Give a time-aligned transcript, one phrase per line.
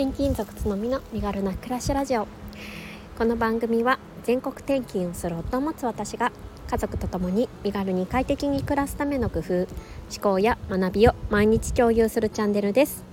[0.00, 2.26] 転勤族つのみの身軽な暮らしラジオ。
[3.18, 6.32] この番組は全国転勤をする夫を持つ私が
[6.70, 9.66] 家族と共に身軽に快適に暮らすための工夫思
[10.22, 13.04] 考や学びを毎日共有するチャンネルです。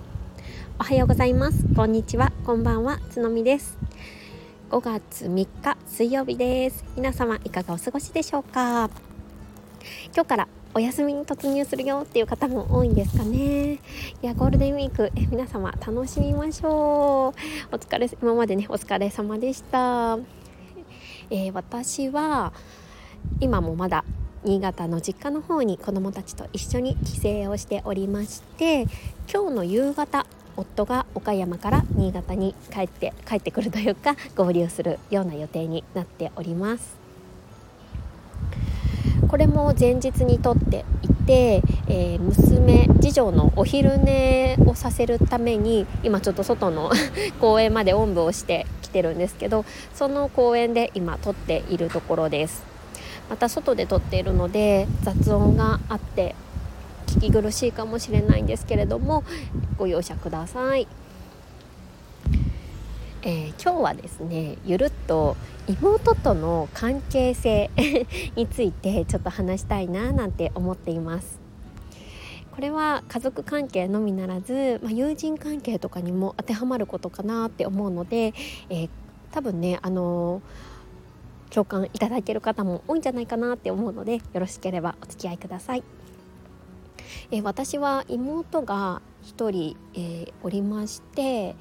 [0.78, 1.62] おはようございます。
[1.76, 2.32] こんにちは。
[2.46, 3.00] こんばんは。
[3.10, 3.76] つのみです。
[4.70, 6.86] 5月3日水曜日です。
[6.96, 8.88] 皆様いかがお過ごしでしょうか？
[10.14, 10.48] 今日から
[10.78, 13.72] お休みに突入するよっていう方も多いんですかね。
[13.72, 13.78] い
[14.22, 17.34] やゴールデンウィークえ皆様楽しみましょ
[17.72, 17.74] う。
[17.74, 20.20] お疲れ今までねお疲れ様でした、
[21.30, 22.52] えー、私は
[23.40, 24.04] 今もまだ
[24.44, 28.82] 新潟の実家の方に子どもたちと一緒に帰省をしておりまして
[29.28, 30.26] 今日の夕方
[30.56, 37.07] 夫が岡山から新潟に帰って帰ってくるというか合流するような予定になっております。
[39.28, 46.90] これも前日にとっていて、えー、娘次女のお昼寝をさせるために今ちょっと外の
[47.40, 52.64] 公園までおんぶをしてきてるんですけどその公園で今撮っているところです
[53.28, 56.34] また外で撮っているので雑音があって
[57.06, 59.24] 聞き苦しいかもしれないんですけれども
[59.76, 60.86] ご容赦ください。
[63.22, 67.68] えー、今日はですねゆるっと妹との関係性
[68.36, 71.40] についてちょっと話したいななんて思っています
[72.52, 78.34] これは家族関係のみならず、まあ、友人関係とかにも当てはまることかなって思うので、
[78.68, 78.88] えー、
[79.32, 85.82] 多分ねあのー、共感いただける方も多いんじゃないかなって思うのでよろしければお付き合いください。
[87.30, 91.56] えー、私は妹が1人、えー、おりまして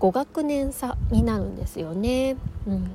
[0.00, 2.36] 5学年差になるんですよね。
[2.66, 2.90] うん、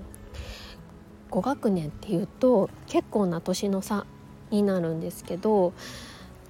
[1.31, 4.05] 5学年っていうと結構な年の差
[4.51, 5.73] になるんですけど、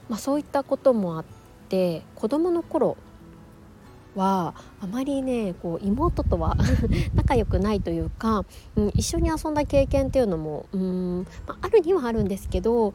[0.07, 1.25] まあ、そういったこともあっ
[1.69, 2.97] て子どもの頃
[4.15, 6.57] はあまりねこう妹とは
[7.13, 8.45] 仲良くないというか、
[8.75, 12.93] うん、一緒に遊んだ経験っていうのもうん、まあ、あるにはあるんですけど、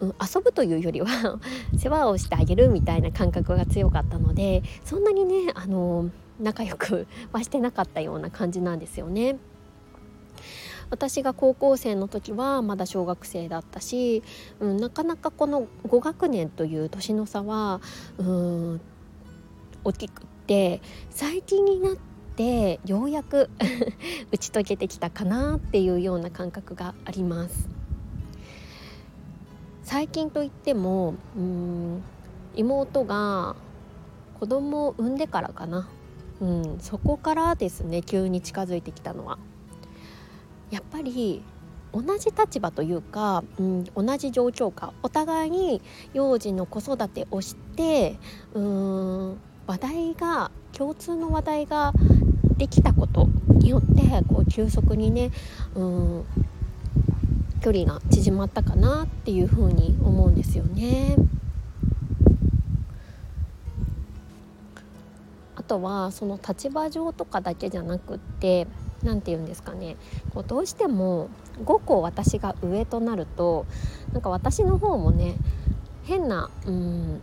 [0.00, 1.06] うん、遊ぶというよりは
[1.76, 6.10] 世話をしてあげるみたいな感覚が強かったのでそんなにねあの
[6.40, 9.38] 仲良く はしてなかったような感じなんですよね。
[10.88, 14.22] 私が高校生の時はまだ小学生だったし、
[14.60, 17.80] うん、なかなかこの5学年という年の差は
[18.18, 18.80] うん
[19.82, 20.80] 大きくって
[21.10, 21.96] 最近になっ
[22.36, 23.50] てようやく
[24.30, 27.68] 打ち解けてきたかなっていうような感覚があります。
[29.82, 32.02] 最近といってもうん
[32.56, 33.54] 妹が
[34.40, 35.88] 子供を産んでからかな
[36.40, 39.38] うん、そこからですね急に近づいてきたのは
[40.70, 41.42] やっぱり
[41.92, 45.80] 同じ立場というか、うん、同じ状況下お互いに
[46.12, 48.18] 幼児の子育てをして
[48.54, 51.92] うーん話題が共通の話題が
[52.56, 55.30] できたことによってこう急速にね
[55.74, 56.24] うん
[57.62, 61.16] 距離が縮まったかなっていうふうに思うんですよね。
[65.66, 68.66] とはその立場上とかだけじゃなくって
[69.02, 69.96] 何て言うんですかね
[70.34, 71.28] こうどうしても
[71.64, 73.66] 5個私が上となると
[74.12, 75.36] なんか私の方もね
[76.04, 77.20] 変なうん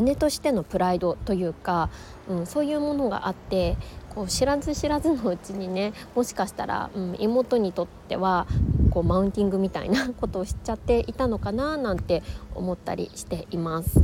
[0.00, 1.90] 姉としてのプライドというか、
[2.28, 3.76] うん、そういうものがあって
[4.14, 8.46] こう知らず知らずのうちにねもしかしたら、うん、妹にとっては
[8.90, 12.22] こうマウンティングみたいなことをしちゃっていたのかななんて
[12.54, 14.02] 思ったりしています。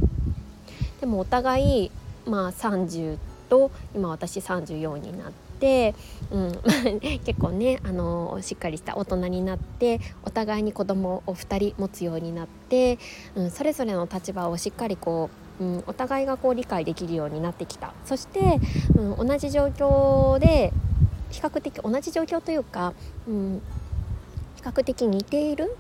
[1.01, 1.91] でもお互い
[2.27, 5.95] まあ30と今私34になって、
[6.31, 6.61] うん、
[7.25, 12.99] 結構ねあのしっかりした大人になってお互いに子供を2人持つようになって、
[13.35, 17.93] うん、それぞれの立場をしっかりこう、うん、お互いがこう理解できるようになってきた。
[18.05, 18.61] そして、
[18.97, 20.73] うん、同じ状況で
[21.31, 22.93] 比較的同じ状況というか、
[23.27, 23.63] うん、
[24.57, 25.77] 比較的似ている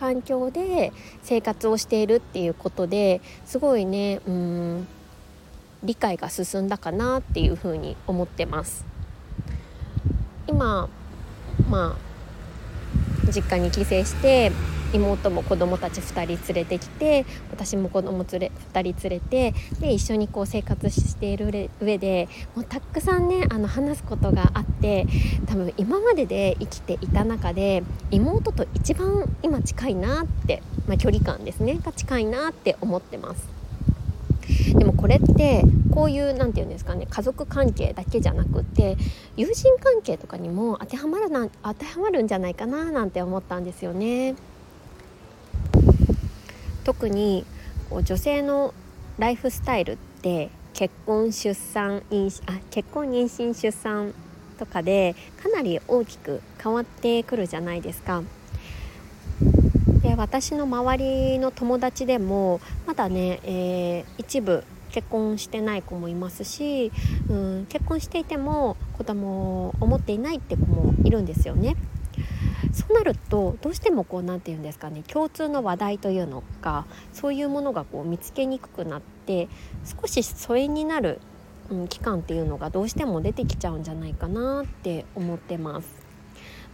[0.00, 0.92] 環境で
[1.22, 4.88] 生活をしているっていうことですごいねうん
[5.84, 8.84] 理解が進んだかなっていうふうに思ってます。
[10.46, 10.88] 今
[11.68, 11.96] ま
[13.26, 14.52] あ実家に帰省して
[14.92, 25.06] 妹も子供たち2人連れてきて私も子供連れ2人連れてで一緒にこう生活している上でもうたくさんねあの話すことがあって
[25.46, 33.60] 多分今までで生きていた中で妹と一番今近いなって、まあ、距離感ですねが近いなって思ってます。
[34.74, 38.96] でもこれってこういう何て言うんですかね家族関係だけじゃなくって
[39.36, 44.34] 友人関係とかにも当てはまるな当てはまるんじゃないかななんて思ったんですよね。
[46.90, 47.46] 特に
[47.88, 48.74] こう女性の
[49.16, 54.12] ライフスタイルって結婚出産妊娠あ結婚妊娠出産
[54.58, 58.24] とかでかなり大きく変わってくるじゃないですか。
[60.02, 60.98] で私の周
[61.32, 66.90] りの友達でもまだね、えー、一部結婚してない子もいますし、
[67.28, 71.76] うん、結婚していても子供を思っていないって子もいるんですよね。
[72.72, 79.48] そうなるとどうしてもこう何て言うんですかね共通の話題というのかそういうものがこう見つけにくくなって
[79.84, 81.20] 少し疎遠になる、
[81.70, 85.88] うん、期間っていうのがどうしても出てきちゃうんじゃないかなって思ってます。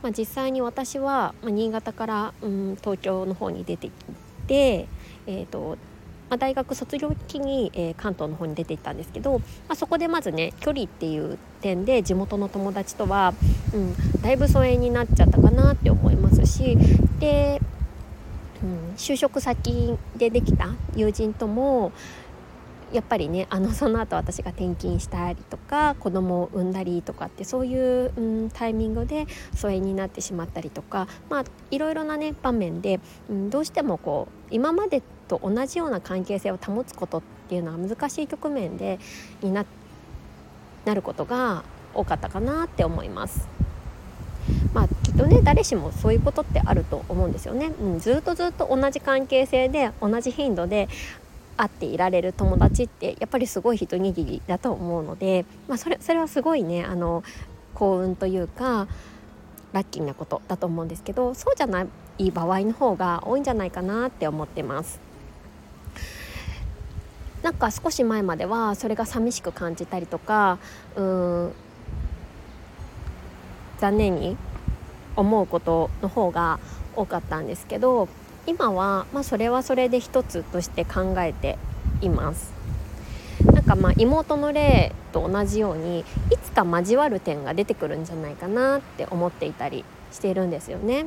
[0.02, 3.92] まあ、実際に私は、まあ、新潟から、うん、東京の方に出てき
[4.46, 4.86] て、
[5.26, 5.78] えーと
[6.28, 13.34] まあ、大学卒業期に、えー、関東の方に出て行ったんですけど、まあ、そこでまずね距離っていう点で地元の友達とは、
[13.72, 16.76] うん、だいぶ疎遠になっちゃったかなって思いますし
[17.18, 17.60] で、
[18.62, 21.92] うん、就職先でできた友人とも
[22.92, 38.98] やっぱりねあのその後私が転勤したりとか子供を産んだりとかってそういう、うん、タイミングで疎遠になってしまったりとかまあいろいろなね場面で、うん、どうしてもこう今までと同じような関係性を保つことっていうのは難しい局面で
[39.42, 39.64] にな
[40.84, 41.64] なることが
[41.94, 43.48] 多かったかなって思います。
[44.72, 50.88] まあ、きっとね誰しもそういうことってあると思うんですよね、うん、ずっとずっと同じ関係性で同じ頻度で
[51.56, 57.24] 会っていられる友達ってやっぱりすごい一握りだと思うので、まあ、それそれはすごいねあの
[57.74, 58.86] 幸運というか
[59.72, 61.86] ラッキーなことだと思うんですけどそうじゃな
[62.18, 65.05] い場合の方が多いんじゃないかなって思ってます。
[67.46, 70.58] なんか少し前まではそれが寂しく感じたりとか
[70.96, 71.52] うん
[73.78, 74.36] 残念に
[75.14, 76.58] 思うことの方が
[76.96, 78.08] 多かったんですけど
[78.48, 81.56] 今は、まあ、それはそれで一つとして考えて
[82.00, 82.52] います。
[83.44, 86.04] なんかまあ妹の例と同じようにい
[86.42, 91.06] つか交わる点が出てくるんじゃないかなって思っていたりしているんですよね。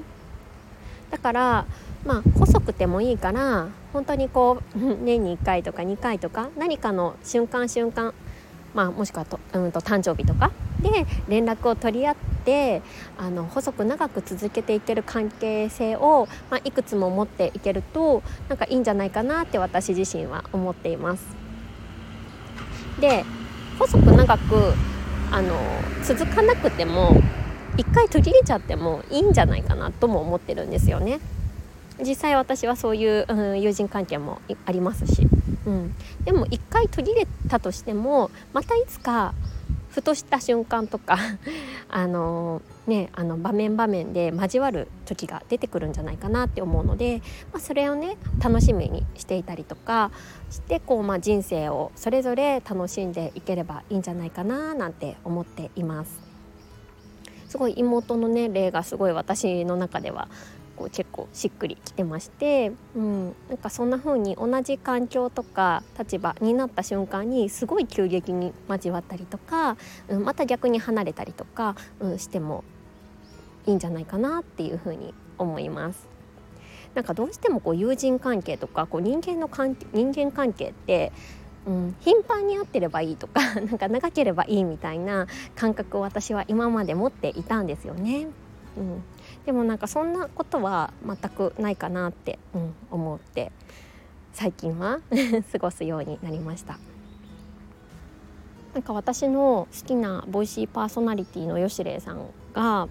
[1.11, 1.65] だから
[2.05, 8.13] まあ細くてもいいから本当にこう 年に1回とか2回とか何かの瞬間瞬間
[8.73, 10.51] まあ、もしくはと,、うんと誕生日とか
[10.81, 12.15] で連絡を取り合っ
[12.45, 12.81] て
[13.17, 21.25] あの細く長く続けていける関係性を、まあ、いくつも持っていけるとなんかいいんじゃないかなって私自身は思っています。
[22.99, 23.23] で
[23.79, 24.73] 細く長く
[25.31, 25.55] あの
[26.03, 27.21] 続かなくても
[27.77, 31.19] 一回途切れちゃってもいいんじゃないかなとも思ってるんですよね。
[32.01, 35.27] 実際私はそういう、うん、友人関係もありますし、
[35.65, 39.33] うん、でも一回途切れたとしてもまたいつか
[39.89, 41.17] ふとした瞬間とか
[41.89, 50.11] あのねあの場面場面で交わる時が出てくるんじゃないかなって思うので、まあ、それをね楽しみにしていたりとか
[50.49, 56.29] してこう、まあ、人生をそれぞれ楽しんでいければいいんじゃないかななんて思っています。
[57.47, 60.27] すごい妹のね例がすごい私の中では
[60.79, 69.75] こう結構しっくりきてまして、うん、なんかそんな風に同じ環境とか立場になった瞬間にすごい急激に交わったりとか、
[70.07, 72.63] うん、また逆に離れたりとか、うん、しても
[73.67, 76.07] いいんじゃないかなっていう風に思います。
[76.95, 81.11] なんかどうしてもこう友人関係とかこう人間の関係人間関係って
[81.67, 88.27] うん、頻繁に会ってればいいとか なんか長ければいいみたいな感覚を私は今まで持っていたんですよね。
[88.77, 89.03] うん、
[89.49, 93.51] でもなんかそんなことは全くないかなって、うん、思って
[94.31, 94.99] 最近は
[95.51, 96.77] 過ごすようになりました。
[98.75, 102.87] なんか私の好きなボイシーパーソナリティの吉礼さんが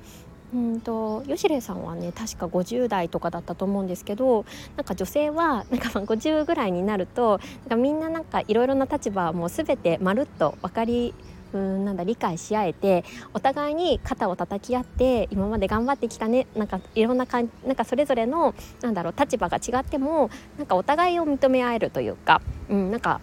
[0.53, 4.45] うんと吉礼さんはね確か50代とかだったと思うんですけど
[4.77, 11.15] なんか女性はなんか50ぐらいになるとなんかみんななんかいろいろな立場もう全てまるっと分かり
[11.53, 23.21] うんなんだ理解し合えてお互いに肩を叩き合って今まで頑張ってきたねなんかいろんなかんなんかそれぞれのなんだろう立場が違ってもなんかお互いを認め合えるというか、うん、なんか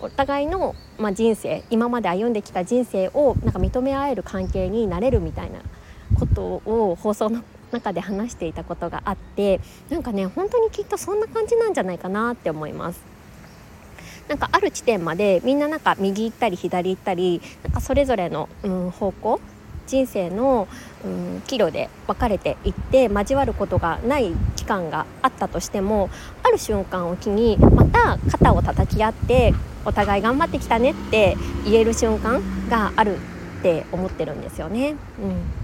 [0.00, 5.60] お互いの、まあ、人生今まで歩んできた人生をなんか認め合える関係になれるみたいな
[6.18, 9.60] ことを放送の中で話していたことがあって
[9.90, 13.09] なんかね本当にきっとそんな感じなんじゃないかなって思います。
[14.30, 19.40] なんかある地点までみんななんか右行ったり左行ったりなんかそれぞれの、うん、方向
[19.88, 20.68] 人生の、
[21.04, 26.10] うん、岐路で分かれていって交わることがない期間があったとしても
[26.44, 29.52] ある瞬間を機にまた肩を叩き合って
[29.84, 34.94] お互い頑張ってきたねって言える瞬間があるって思ってるんですよね。
[35.20, 35.59] うん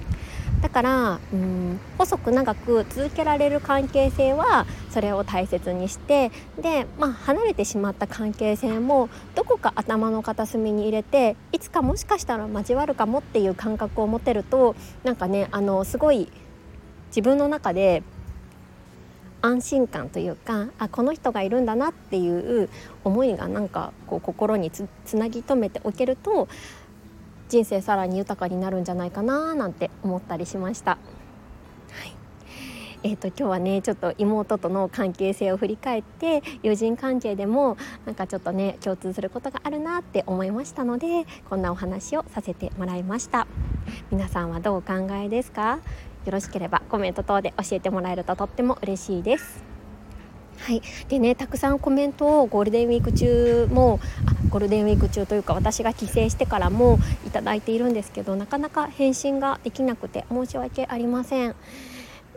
[0.60, 16.30] だからうん細く長く続けられる関係性はそれを大切にしてで、まあ、離れてしまった関係性もどこか頭の片隅に入れていつかもしかしたら交わるかもっていう感覚を持てるとなんかねあのすごい
[17.08, 18.02] 自分の中で
[19.42, 22.68] 安心感というかあこの人がいるんだなっていう
[23.04, 26.48] 思いがなんかこう心につなぎ止めておけると
[27.48, 30.92] 人生さらに豊かになるんじゃないかななんて思ったりしました。
[30.92, 31.00] はい。
[33.02, 43.46] えーと、今日はねちょっと妹との関係性を振り返って友人関係でもなんかちょっとね共通することがあるなって思いましたのでこんなお話をさせてもらいました。
[44.10, 45.78] 皆さんはどうお考えですか？
[46.24, 49.62] よろしければコメント等で教えてもらえるととっても嬉しいです。
[50.58, 61.54] はい、でねたくさんコメントをゴールデンウィーク中もあゴールデンウィーク中というか私が帰省してからもいただいているんですけどなかなか返信ができなくて申し訳ありません。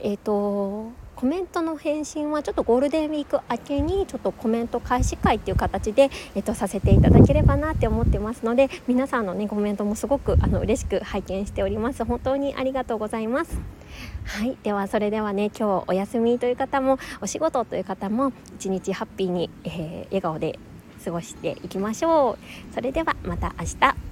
[0.02, 12.06] えーとコメントの返信はちょっとゴールデンウィーク明けにちょっとコメント開始会っていう形で、えっと、させていただければなって思ってますので皆さんのねコメントもすごくあの嬉しく拝見しております。
[12.06, 13.60] 本当にありがとうございます。
[14.24, 14.58] はい。
[14.64, 20.58] ではそれではね今日お休みという方もお仕事という方も一日ハッピーに、えー、笑顔で
[21.10, 22.74] 過ごしていきましょう。
[22.74, 24.09] それではまた明日。